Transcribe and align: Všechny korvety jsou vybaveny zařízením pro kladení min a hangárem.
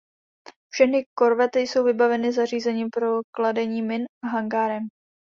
Všechny 0.73 1.05
korvety 1.17 1.59
jsou 1.59 1.83
vybaveny 1.83 2.31
zařízením 2.31 2.89
pro 2.93 3.19
kladení 3.31 3.81
min 3.81 4.03
a 4.25 4.27
hangárem. 4.27 4.87